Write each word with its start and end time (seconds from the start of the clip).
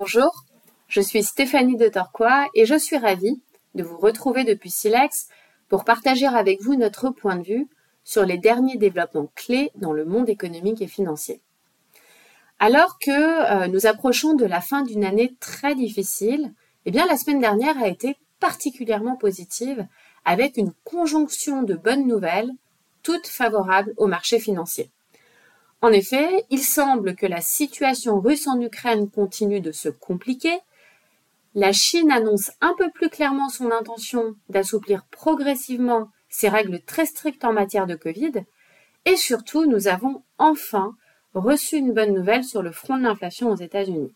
Bonjour, 0.00 0.46
je 0.88 1.02
suis 1.02 1.22
Stéphanie 1.22 1.76
de 1.76 1.86
Torquois 1.86 2.46
et 2.54 2.64
je 2.64 2.74
suis 2.74 2.96
ravie 2.96 3.38
de 3.74 3.82
vous 3.82 3.98
retrouver 3.98 4.44
depuis 4.44 4.70
Silex 4.70 5.28
pour 5.68 5.84
partager 5.84 6.26
avec 6.26 6.62
vous 6.62 6.74
notre 6.74 7.10
point 7.10 7.36
de 7.36 7.42
vue 7.42 7.68
sur 8.02 8.24
les 8.24 8.38
derniers 8.38 8.78
développements 8.78 9.30
clés 9.34 9.70
dans 9.74 9.92
le 9.92 10.06
monde 10.06 10.30
économique 10.30 10.80
et 10.80 10.86
financier. 10.86 11.42
Alors 12.58 12.98
que 12.98 13.10
euh, 13.10 13.68
nous 13.68 13.84
approchons 13.84 14.32
de 14.32 14.46
la 14.46 14.62
fin 14.62 14.84
d'une 14.84 15.04
année 15.04 15.34
très 15.38 15.74
difficile, 15.74 16.54
eh 16.86 16.90
bien 16.90 17.06
la 17.06 17.18
semaine 17.18 17.40
dernière 17.40 17.76
a 17.76 17.86
été 17.86 18.16
particulièrement 18.38 19.16
positive 19.16 19.86
avec 20.24 20.56
une 20.56 20.72
conjonction 20.82 21.62
de 21.62 21.74
bonnes 21.74 22.06
nouvelles, 22.06 22.52
toutes 23.02 23.26
favorables 23.26 23.92
au 23.98 24.06
marché 24.06 24.40
financier. 24.40 24.90
En 25.82 25.92
effet, 25.92 26.44
il 26.50 26.62
semble 26.62 27.16
que 27.16 27.26
la 27.26 27.40
situation 27.40 28.20
russe 28.20 28.46
en 28.46 28.60
Ukraine 28.60 29.10
continue 29.10 29.60
de 29.60 29.72
se 29.72 29.88
compliquer. 29.88 30.58
La 31.54 31.72
Chine 31.72 32.10
annonce 32.10 32.50
un 32.60 32.74
peu 32.76 32.90
plus 32.90 33.08
clairement 33.08 33.48
son 33.48 33.70
intention 33.70 34.34
d'assouplir 34.50 35.06
progressivement 35.10 36.08
ses 36.28 36.48
règles 36.48 36.80
très 36.82 37.06
strictes 37.06 37.44
en 37.44 37.52
matière 37.52 37.86
de 37.86 37.96
Covid. 37.96 38.32
Et 39.06 39.16
surtout, 39.16 39.64
nous 39.64 39.88
avons 39.88 40.22
enfin 40.38 40.94
reçu 41.34 41.76
une 41.76 41.92
bonne 41.92 42.12
nouvelle 42.12 42.44
sur 42.44 42.62
le 42.62 42.72
front 42.72 42.98
de 42.98 43.02
l'inflation 43.02 43.50
aux 43.50 43.56
États-Unis. 43.56 44.12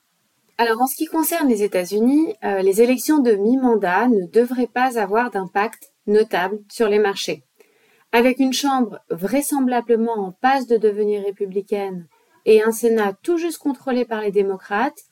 Alors 0.58 0.80
en 0.80 0.86
ce 0.86 0.96
qui 0.96 1.06
concerne 1.06 1.48
les 1.48 1.62
États-Unis, 1.62 2.34
euh, 2.44 2.60
les 2.60 2.80
élections 2.82 3.18
de 3.18 3.32
mi-mandat 3.32 4.08
ne 4.08 4.26
devraient 4.26 4.68
pas 4.68 5.00
avoir 5.00 5.30
d'impact 5.30 5.92
notable 6.06 6.60
sur 6.70 6.88
les 6.88 6.98
marchés. 6.98 7.42
Avec 8.14 8.38
une 8.38 8.52
Chambre 8.52 9.00
vraisemblablement 9.10 10.14
en 10.14 10.30
passe 10.30 10.68
de 10.68 10.76
devenir 10.76 11.24
républicaine 11.24 12.06
et 12.44 12.62
un 12.62 12.70
Sénat 12.70 13.12
tout 13.24 13.38
juste 13.38 13.58
contrôlé 13.58 14.04
par 14.04 14.20
les 14.20 14.30
démocrates, 14.30 15.02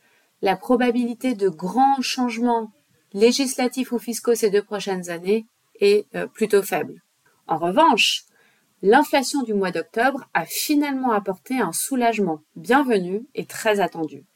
la 0.41 0.55
probabilité 0.55 1.34
de 1.34 1.48
grands 1.48 2.00
changements 2.00 2.70
législatifs 3.12 3.91
ou 3.91 3.98
fiscaux 3.98 4.36
ces 4.36 4.50
deux 4.50 4.62
prochaines 4.62 5.11
années 5.11 5.47
est 5.80 6.06
euh, 6.14 6.28
plutôt 6.28 6.62
faible. 6.62 7.03
En 7.48 7.58
revanche, 7.58 8.23
l'inflation 8.83 9.42
du 9.42 9.53
mois 9.53 9.73
d'octobre 9.73 10.28
a 10.33 10.45
finalement 10.45 11.11
apporté 11.11 11.58
un 11.58 11.73
soulagement 11.73 12.39
bienvenu 12.55 13.27
et 13.34 13.47
très 13.47 13.80
attendu. 13.80 14.27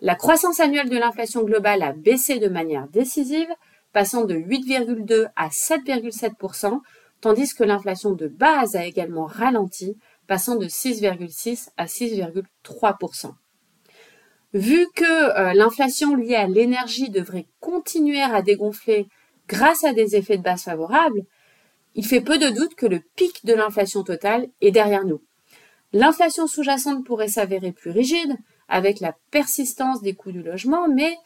La 0.00 0.16
croissance 0.16 0.58
annuelle 0.58 0.90
de 0.90 0.98
l'inflation 0.98 1.44
globale 1.44 1.84
a 1.84 1.92
baissé 1.92 2.40
de 2.40 2.48
manière 2.48 2.88
décisive, 2.88 3.54
passant 3.92 4.24
de 4.24 4.34
8,2 4.34 5.28
à 5.36 5.50
7,7 5.50 6.34
tandis 7.22 7.54
que 7.54 7.64
l'inflation 7.64 8.12
de 8.12 8.28
base 8.28 8.76
a 8.76 8.84
également 8.84 9.24
ralenti, 9.24 9.96
passant 10.26 10.56
de 10.56 10.66
6,6 10.66 11.68
à 11.78 11.86
6,3% 11.86 13.32
Vu 14.52 14.86
que 14.94 15.04
euh, 15.04 15.54
l'inflation 15.54 16.14
liée 16.14 16.34
à 16.34 16.46
l'énergie 16.46 17.08
devrait 17.08 17.46
continuer 17.60 18.20
à 18.20 18.42
dégonfler 18.42 19.06
grâce 19.48 19.84
à 19.84 19.94
des 19.94 20.14
effets 20.16 20.36
de 20.36 20.42
base 20.42 20.64
favorables, 20.64 21.22
il 21.94 22.06
fait 22.06 22.20
peu 22.20 22.38
de 22.38 22.48
doute 22.48 22.74
que 22.74 22.86
le 22.86 23.00
pic 23.16 23.46
de 23.46 23.54
l'inflation 23.54 24.02
totale 24.02 24.48
est 24.60 24.70
derrière 24.70 25.04
nous. 25.04 25.22
L'inflation 25.92 26.46
sous-jacente 26.46 27.04
pourrait 27.04 27.28
s'avérer 27.28 27.72
plus 27.72 27.90
rigide, 27.90 28.36
avec 28.68 29.00
la 29.00 29.14
persistance 29.30 30.02
des 30.02 30.14
coûts 30.14 30.32
du 30.32 30.42
logement, 30.42 30.88
mais 30.88 31.16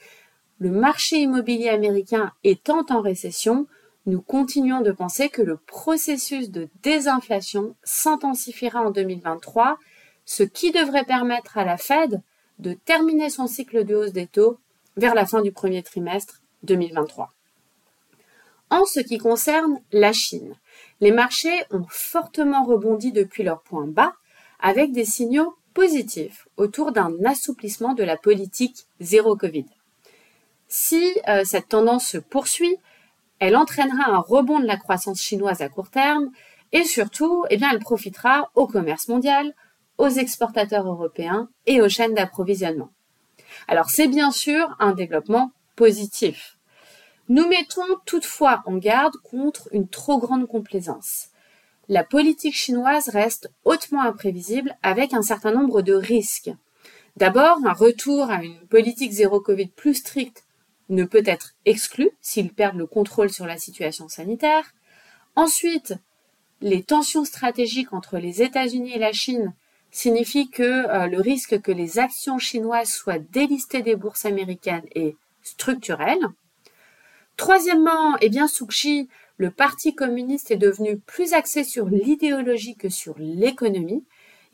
le 0.59 0.71
marché 0.71 1.17
immobilier 1.19 1.69
américain 1.69 2.33
étant 2.43 2.85
en 2.91 3.01
récession, 3.01 3.67
nous 4.07 4.23
continuons 4.23 4.81
de 4.81 4.93
penser 4.93 5.29
que 5.29 5.43
le 5.43 5.57
processus 5.57 6.51
de 6.51 6.69
désinflation 6.83 7.75
s'intensifiera 7.83 8.81
en 8.81 8.91
2023, 8.91 9.79
ce 10.25 10.45
qui 10.45 10.71
devrait 10.71 11.05
permettre 11.05 11.59
à 11.59 11.65
la 11.65 11.77
Fed 11.77 12.23
de 12.59 12.73
terminer 12.73 13.31
son 13.31 13.47
cycle 13.47 13.85
de 13.85 13.97
hausse 13.97 14.13
des 14.13 14.27
taux 14.27 14.59
vers 14.97 15.15
la 15.15 15.27
fin 15.27 15.43
du 15.43 15.53
premier 15.53 15.83
trimestre 15.83 16.41
2023. 16.63 17.33
En 18.71 18.85
ce 18.85 19.01
qui 19.01 19.19
concerne 19.19 19.81
la 19.93 20.13
Chine, 20.13 20.55
les 21.01 21.13
marchés 21.13 21.65
ont 21.71 21.87
fortement 21.89 22.65
rebondi 22.65 23.13
depuis 23.13 23.43
leur 23.43 23.61
point 23.61 23.87
bas 23.87 24.15
avec 24.61 24.93
des 24.93 25.05
signaux 25.05 25.57
positif 25.75 26.49
autour 26.57 26.93
d'un 26.93 27.13
assouplissement 27.25 27.93
de 27.93 28.03
la 28.03 28.17
politique 28.17 28.87
zéro 29.01 29.37
Covid. 29.37 29.67
Si 30.69 31.13
euh, 31.29 31.43
cette 31.45 31.69
tendance 31.69 32.07
se 32.07 32.19
poursuit, 32.19 32.77
elle 33.39 33.57
entraînera 33.57 34.11
un 34.11 34.19
rebond 34.19 34.61
de 34.61 34.67
la 34.67 34.77
croissance 34.77 35.21
chinoise 35.21 35.61
à 35.61 35.69
court 35.69 35.91
terme 35.91 36.31
et 36.73 36.85
surtout, 36.85 37.45
eh 37.51 37.59
elle 37.73 37.79
profitera 37.79 38.51
au 38.55 38.67
commerce 38.67 39.09
mondial, 39.09 39.55
aux 39.99 40.09
exportateurs 40.09 40.87
européens 40.87 41.49
et 41.67 41.81
aux 41.81 41.89
chaînes 41.89 42.15
d'approvisionnement. 42.15 42.91
Alors 43.69 43.91
c'est 43.91 44.09
bien 44.09 44.31
sûr 44.31 44.77
un 44.79 44.93
développement 44.93 45.53
positif. 45.75 46.57
Nous 47.29 47.49
mettons 47.49 47.87
toutefois 48.05 48.63
en 48.67 48.77
garde 48.77 49.17
contre 49.23 49.69
une 49.73 49.89
trop 49.89 50.19
grande 50.19 50.47
complaisance 50.47 51.31
la 51.89 52.03
politique 52.03 52.57
chinoise 52.57 53.09
reste 53.09 53.51
hautement 53.65 54.03
imprévisible 54.03 54.77
avec 54.83 55.15
un 55.15 55.23
certain 55.23 55.53
nombre 55.53 55.83
de 55.83 55.95
risques. 55.95 56.51
D'abord, 57.17 57.59
un 57.65 57.73
retour 57.73 58.31
à 58.31 58.43
une 58.43 58.59
politique 58.67 59.13
zéro 59.13 59.41
Covid 59.41 59.69
plus 59.69 59.95
stricte 59.95 60.45
ne 60.89 61.05
peut 61.05 61.23
être 61.27 61.55
exclu 61.65 62.11
s'ils 62.21 62.53
perdent 62.53 62.79
le 62.79 62.87
contrôle 62.87 63.31
sur 63.31 63.47
la 63.47 63.59
situation 63.59 64.09
sanitaire. 64.09 64.73
Ensuite, 65.35 65.95
les 66.61 66.83
tensions 66.83 67.25
stratégiques 67.25 67.93
entre 67.93 68.19
les 68.19 68.43
États-Unis 68.43 68.93
et 68.95 68.99
la 68.99 69.13
Chine 69.13 69.55
signifient 69.91 70.51
que 70.51 70.63
euh, 70.63 71.07
le 71.07 71.21
risque 71.21 71.61
que 71.61 71.73
les 71.73 71.99
actions 71.99 72.39
chinoises 72.39 72.91
soient 72.91 73.19
délistées 73.19 73.83
des 73.83 73.97
bourses 73.97 74.25
américaines 74.25 74.87
est 74.95 75.17
structurel. 75.43 76.19
Troisièmement, 77.37 78.17
eh 78.21 78.29
bien, 78.29 78.47
Xi 78.47 79.09
le 79.39 79.51
Parti 79.51 79.95
communiste 79.95 80.51
est 80.51 80.57
devenu 80.57 80.99
plus 80.99 81.35
axé 81.35 81.63
sur 81.63 81.89
l'idéologie 81.89 82.77
que 82.77 82.89
sur 82.89 83.15
l'économie, 83.19 84.05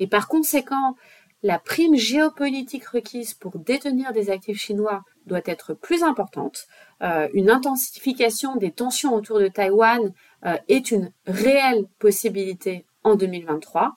et 0.00 0.09
par 0.09 0.26
conséquent, 0.26 0.97
la 1.44 1.60
prime 1.60 1.94
géopolitique 1.94 2.87
requise 2.87 3.34
pour 3.34 3.59
détenir 3.59 4.12
des 4.12 4.31
actifs 4.31 4.59
chinois 4.59 5.04
doit 5.27 5.43
être 5.44 5.75
plus 5.75 6.03
importante. 6.03 6.66
Euh, 7.03 7.28
une 7.33 7.50
intensification 7.50 8.56
des 8.56 8.71
tensions 8.71 9.15
autour 9.15 9.38
de 9.38 9.49
Taïwan 9.49 10.12
euh, 10.44 10.56
est 10.69 10.91
une 10.91 11.12
réelle 11.27 11.87
possibilité 11.99 12.84
en 13.05 13.15
2023. 13.15 13.97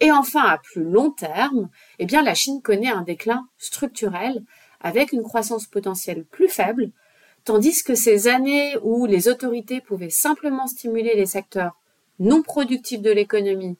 Et 0.00 0.12
enfin, 0.12 0.42
à 0.42 0.58
plus 0.58 0.84
long 0.84 1.10
terme, 1.10 1.70
eh 1.98 2.06
la 2.06 2.34
Chine 2.34 2.60
connaît 2.62 2.90
un 2.90 3.02
déclin 3.02 3.48
structurel 3.56 4.42
avec 4.80 5.12
une 5.12 5.22
croissance 5.22 5.66
potentielle 5.66 6.24
plus 6.24 6.48
faible, 6.48 6.90
Tandis 7.46 7.84
que 7.84 7.94
ces 7.94 8.26
années 8.26 8.76
où 8.82 9.06
les 9.06 9.28
autorités 9.28 9.80
pouvaient 9.80 10.10
simplement 10.10 10.66
stimuler 10.66 11.14
les 11.14 11.26
secteurs 11.26 11.76
non 12.18 12.42
productifs 12.42 13.02
de 13.02 13.12
l'économie 13.12 13.76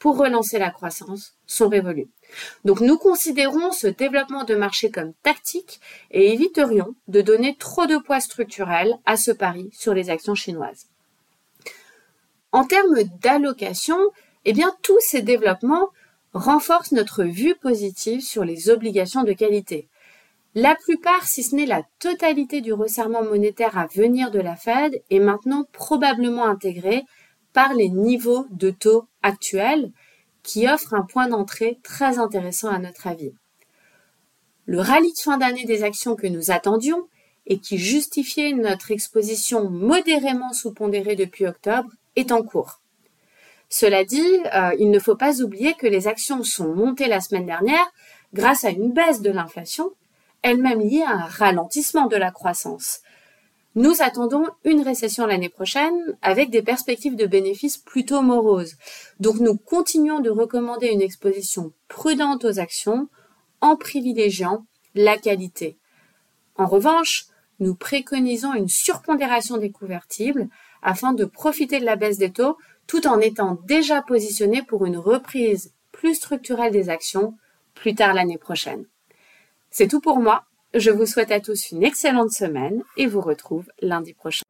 pour 0.00 0.16
relancer 0.16 0.58
la 0.58 0.70
croissance 0.70 1.34
sont 1.46 1.68
révolues. 1.68 2.08
Donc 2.64 2.80
nous 2.80 2.96
considérons 2.96 3.70
ce 3.70 3.86
développement 3.86 4.44
de 4.44 4.56
marché 4.56 4.90
comme 4.90 5.12
tactique 5.22 5.78
et 6.10 6.32
éviterions 6.32 6.94
de 7.06 7.20
donner 7.20 7.54
trop 7.56 7.86
de 7.86 7.98
poids 7.98 8.20
structurel 8.20 8.96
à 9.04 9.16
ce 9.16 9.30
pari 9.30 9.68
sur 9.72 9.94
les 9.94 10.10
actions 10.10 10.34
chinoises. 10.34 10.86
En 12.50 12.64
termes 12.64 13.04
d'allocation, 13.20 13.98
eh 14.46 14.54
bien 14.54 14.74
tous 14.82 14.98
ces 15.00 15.22
développements 15.22 15.90
renforcent 16.32 16.92
notre 16.92 17.22
vue 17.22 17.54
positive 17.54 18.22
sur 18.22 18.44
les 18.44 18.70
obligations 18.70 19.22
de 19.22 19.34
qualité. 19.34 19.86
La 20.54 20.74
plupart, 20.74 21.26
si 21.26 21.42
ce 21.42 21.54
n'est 21.54 21.66
la 21.66 21.82
totalité 22.00 22.60
du 22.62 22.72
resserrement 22.72 23.22
monétaire 23.22 23.78
à 23.78 23.86
venir 23.86 24.30
de 24.30 24.40
la 24.40 24.56
Fed, 24.56 25.00
est 25.10 25.20
maintenant 25.20 25.64
probablement 25.72 26.46
intégrée 26.46 27.04
par 27.52 27.74
les 27.74 27.88
niveaux 27.88 28.46
de 28.50 28.70
taux 28.70 29.06
actuels 29.22 29.92
qui 30.42 30.68
offrent 30.68 30.94
un 30.94 31.02
point 31.02 31.28
d'entrée 31.28 31.78
très 31.82 32.18
intéressant 32.18 32.68
à 32.68 32.78
notre 32.78 33.06
avis. 33.06 33.32
Le 34.66 34.80
rallye 34.80 35.12
de 35.12 35.18
fin 35.18 35.36
d'année 35.36 35.64
des 35.64 35.82
actions 35.82 36.16
que 36.16 36.26
nous 36.26 36.50
attendions 36.50 37.08
et 37.46 37.58
qui 37.58 37.78
justifiait 37.78 38.52
notre 38.52 38.90
exposition 38.90 39.68
modérément 39.68 40.52
sous-pondérée 40.52 41.16
depuis 41.16 41.46
octobre 41.46 41.90
est 42.16 42.32
en 42.32 42.42
cours. 42.42 42.80
Cela 43.68 44.04
dit, 44.04 44.38
euh, 44.54 44.74
il 44.78 44.90
ne 44.90 44.98
faut 44.98 45.16
pas 45.16 45.42
oublier 45.42 45.74
que 45.74 45.86
les 45.86 46.08
actions 46.08 46.42
sont 46.42 46.74
montées 46.74 47.08
la 47.08 47.20
semaine 47.20 47.46
dernière 47.46 47.86
grâce 48.32 48.64
à 48.64 48.70
une 48.70 48.92
baisse 48.92 49.20
de 49.20 49.30
l'inflation 49.30 49.90
elle-même 50.42 50.80
liée 50.80 51.02
à 51.02 51.12
un 51.12 51.26
ralentissement 51.26 52.06
de 52.06 52.16
la 52.16 52.30
croissance. 52.30 53.00
Nous 53.76 54.02
attendons 54.02 54.46
une 54.64 54.82
récession 54.82 55.26
l'année 55.26 55.48
prochaine 55.48 55.94
avec 56.22 56.50
des 56.50 56.62
perspectives 56.62 57.14
de 57.14 57.26
bénéfices 57.26 57.78
plutôt 57.78 58.20
moroses. 58.20 58.74
Donc 59.20 59.36
nous 59.36 59.56
continuons 59.56 60.20
de 60.20 60.30
recommander 60.30 60.88
une 60.88 61.02
exposition 61.02 61.72
prudente 61.86 62.44
aux 62.44 62.58
actions 62.58 63.08
en 63.60 63.76
privilégiant 63.76 64.66
la 64.96 65.16
qualité. 65.16 65.78
En 66.56 66.66
revanche, 66.66 67.26
nous 67.60 67.76
préconisons 67.76 68.54
une 68.54 68.68
surpondération 68.68 69.56
des 69.56 69.70
convertibles 69.70 70.48
afin 70.82 71.12
de 71.12 71.24
profiter 71.24 71.78
de 71.78 71.84
la 71.84 71.96
baisse 71.96 72.18
des 72.18 72.32
taux 72.32 72.56
tout 72.88 73.06
en 73.06 73.20
étant 73.20 73.60
déjà 73.66 74.02
positionné 74.02 74.62
pour 74.62 74.84
une 74.84 74.98
reprise 74.98 75.72
plus 75.92 76.16
structurelle 76.16 76.72
des 76.72 76.88
actions 76.88 77.36
plus 77.74 77.94
tard 77.94 78.14
l'année 78.14 78.38
prochaine. 78.38 78.84
C'est 79.70 79.86
tout 79.86 80.00
pour 80.00 80.18
moi. 80.18 80.44
Je 80.72 80.92
vous 80.92 81.04
souhaite 81.04 81.32
à 81.32 81.40
tous 81.40 81.72
une 81.72 81.82
excellente 81.82 82.30
semaine 82.30 82.84
et 82.96 83.08
vous 83.08 83.20
retrouve 83.20 83.66
lundi 83.82 84.14
prochain. 84.14 84.44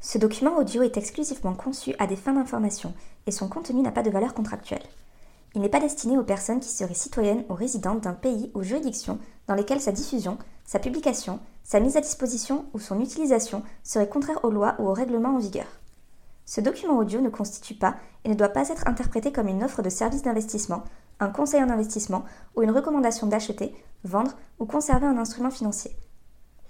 Ce 0.00 0.18
document 0.18 0.56
audio 0.56 0.82
est 0.82 0.96
exclusivement 0.96 1.54
conçu 1.54 1.94
à 2.00 2.08
des 2.08 2.16
fins 2.16 2.32
d'information 2.32 2.94
et 3.28 3.30
son 3.30 3.48
contenu 3.48 3.80
n'a 3.80 3.92
pas 3.92 4.02
de 4.02 4.10
valeur 4.10 4.34
contractuelle. 4.34 4.82
Il 5.54 5.60
n'est 5.60 5.68
pas 5.68 5.78
destiné 5.78 6.18
aux 6.18 6.24
personnes 6.24 6.58
qui 6.58 6.70
seraient 6.70 6.94
citoyennes 6.94 7.44
ou 7.48 7.54
résidentes 7.54 8.00
d'un 8.00 8.12
pays 8.12 8.50
ou 8.54 8.64
juridiction 8.64 9.20
dans 9.46 9.54
lesquelles 9.54 9.80
sa 9.80 9.92
diffusion, 9.92 10.36
sa 10.64 10.80
publication, 10.80 11.38
sa 11.62 11.78
mise 11.78 11.96
à 11.96 12.00
disposition 12.00 12.66
ou 12.74 12.80
son 12.80 13.00
utilisation 13.00 13.62
seraient 13.84 14.08
contraires 14.08 14.44
aux 14.44 14.50
lois 14.50 14.74
ou 14.80 14.88
aux 14.88 14.94
règlements 14.94 15.36
en 15.36 15.38
vigueur. 15.38 15.77
Ce 16.48 16.62
document 16.62 16.96
audio 16.96 17.20
ne 17.20 17.28
constitue 17.28 17.74
pas 17.74 17.96
et 18.24 18.30
ne 18.30 18.34
doit 18.34 18.48
pas 18.48 18.70
être 18.70 18.88
interprété 18.88 19.32
comme 19.32 19.48
une 19.48 19.62
offre 19.62 19.82
de 19.82 19.90
service 19.90 20.22
d'investissement, 20.22 20.82
un 21.20 21.28
conseil 21.28 21.62
en 21.62 21.68
investissement 21.68 22.24
ou 22.56 22.62
une 22.62 22.70
recommandation 22.70 23.26
d'acheter, 23.26 23.74
vendre 24.02 24.32
ou 24.58 24.64
conserver 24.64 25.06
un 25.06 25.18
instrument 25.18 25.50
financier. 25.50 25.94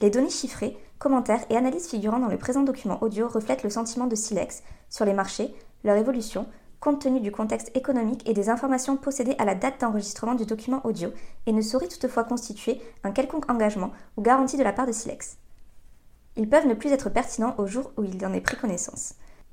Les 0.01 0.11
données 0.11 0.31
chiffrées, 0.31 0.77
commentaires 0.99 1.45
et 1.49 1.57
analyses 1.57 1.87
figurant 1.87 2.19
dans 2.19 2.27
le 2.27 2.39
présent 2.39 2.65
document 2.65 3.01
audio 3.05 3.29
reflètent 3.29 3.63
le 3.63 3.71
sentiment 3.71 4.09
de 4.09 4.17
Silex 4.17 4.65
sur 4.91 5.05
les 5.05 5.13
marchés, 5.13 5.55
leur 5.85 5.97
évolution, 5.97 6.49
compte 6.81 7.01
tenu 7.01 7.21
du 7.21 7.31
contexte 7.31 7.71
économique 7.77 8.29
et 8.29 8.35
des 8.35 8.51
informations 8.51 8.97
possédées 8.97 9.37
à 9.39 9.45
la 9.45 9.55
date 9.55 9.81
d'enregistrement 9.81 10.35
du 10.35 10.45
document 10.45 10.81
audio 10.83 11.11
et 11.47 11.53
ne 11.53 11.63
sauraient 11.63 11.87
toutefois 11.87 12.25
constituer 12.25 12.83
un 13.05 13.13
quelconque 13.13 13.49
engagement 13.49 13.93
ou 14.17 14.23
garantie 14.23 14.57
de 14.57 14.65
la 14.65 14.73
part 14.73 14.89
de 14.89 14.93
Silex. 14.93 15.37
Ils 16.35 16.49
peuvent 16.49 16.67
ne 16.67 16.75
plus 16.75 16.91
être 16.91 17.11
pertinents 17.11 17.55
au 17.59 17.69
jour 17.69 17.93
où 17.97 18.03
il 18.03 18.27
en 18.27 18.33
est 18.33 18.41
pris 18.41 18.57
connaissance. 18.57 19.15